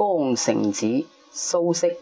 [0.00, 1.94] 江城子，苏轼。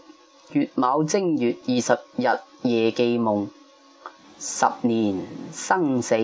[0.52, 2.28] 月卯正月二十日
[2.62, 3.50] 夜记梦，
[4.38, 5.20] 十年
[5.52, 6.14] 生死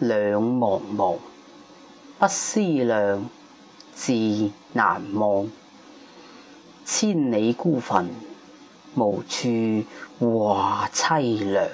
[0.00, 1.18] 两茫茫。
[2.18, 3.30] 不思量，
[3.94, 4.12] 自
[4.72, 5.48] 难忘。
[6.84, 8.10] 千里孤坟，
[8.96, 9.84] 无处
[10.18, 11.68] 话凄凉。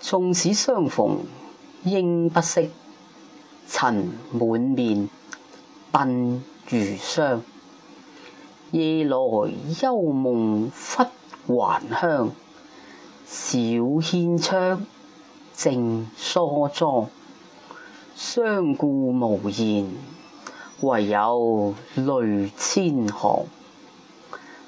[0.00, 1.20] 纵使相逢
[1.84, 2.68] 应不识，
[3.68, 5.08] 尘满面，
[5.92, 7.44] 鬓如霜。
[8.72, 9.16] 夜来
[9.82, 10.70] 幽梦
[11.46, 12.30] 忽还乡，
[13.26, 13.58] 小
[14.00, 14.86] 轩窗，
[15.56, 17.08] 正梳妆。
[18.14, 19.88] 相顾无言，
[20.82, 23.44] 唯有泪千行。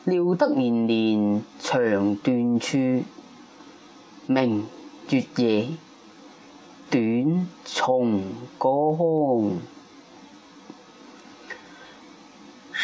[0.05, 2.77] 料得年年肠断处，
[4.27, 4.67] 明
[5.11, 5.69] 月夜，
[6.91, 8.25] 短松
[8.59, 9.59] 冈。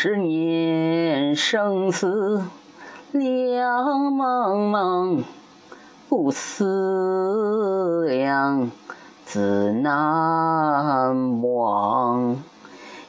[0.01, 2.45] 十年生死
[3.11, 5.25] 两茫茫，
[6.09, 8.71] 不思量，
[9.25, 12.37] 自难忘。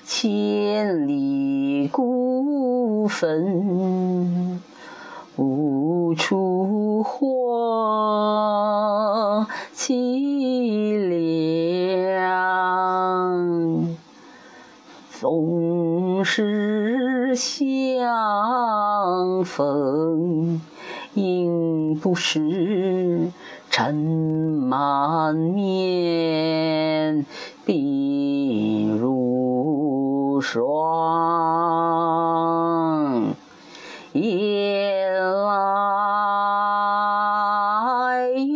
[0.04, 4.60] 千里孤坟，
[5.36, 7.20] 无处话
[9.76, 12.00] 凄凉。
[15.12, 16.79] 纵使
[17.36, 18.08] 相
[19.44, 20.62] 逢
[21.14, 23.32] 应不识，
[23.70, 27.26] 尘满面，
[27.66, 30.70] 鬓如霜。
[34.14, 35.52] 夜来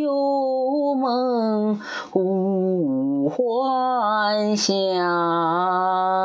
[0.01, 6.22] 幽梦忽还乡。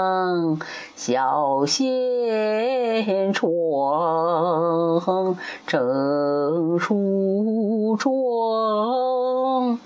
[0.95, 5.34] 小轩窗，
[5.67, 9.78] 正梳妆。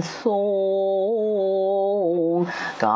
[0.07, 0.37] 短松
[2.79, 2.87] 冈。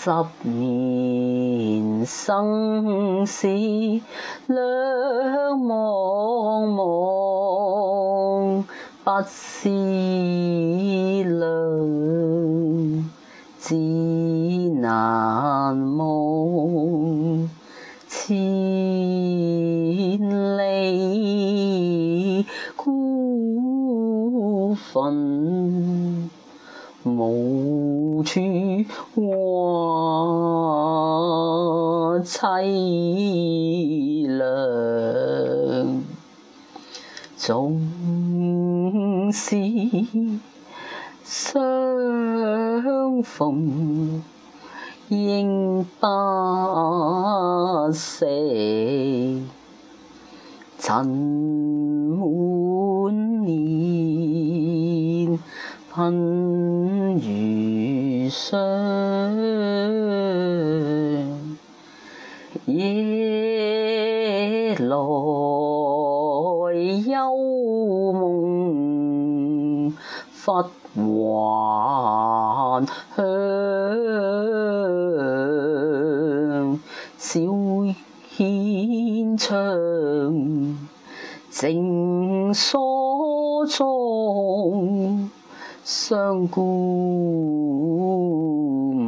[0.00, 0.10] 十
[0.42, 4.58] 年生死两
[5.58, 8.64] 茫茫，
[9.04, 9.68] 不思
[11.24, 11.48] 量，
[13.58, 13.74] 自
[22.76, 26.28] 孤坟，
[27.04, 28.40] 无处
[29.14, 29.22] 话
[32.24, 36.02] 凄凉。
[37.36, 37.80] 纵
[39.32, 39.56] 使
[41.24, 41.62] 相
[43.22, 44.22] 逢
[45.08, 46.06] 应不
[47.92, 48.26] 识，
[50.88, 51.04] 尘
[52.16, 55.36] 满面，
[55.92, 59.36] 鬓如霜。
[62.64, 64.96] 夜来
[67.06, 67.36] 幽
[68.14, 69.92] 梦
[70.42, 70.50] 忽还
[73.14, 73.20] 乡，
[77.18, 77.40] 小
[79.38, 80.76] 窗，
[81.50, 85.30] 正梳妆。
[85.84, 86.60] 相顾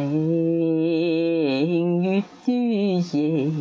[2.02, 2.24] 月
[3.12, 3.52] 夜，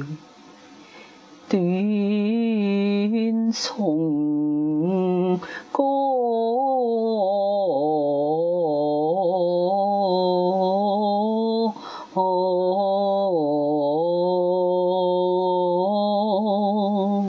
[1.47, 4.28] 短松，